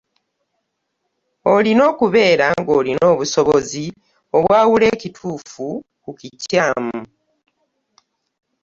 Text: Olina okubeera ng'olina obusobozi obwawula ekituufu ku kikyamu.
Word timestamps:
Olina 1.53 1.83
okubeera 1.91 2.47
ng'olina 2.61 3.03
obusobozi 3.13 3.85
obwawula 4.37 4.85
ekituufu 4.95 5.65
ku 6.03 6.11
kikyamu. 6.19 6.97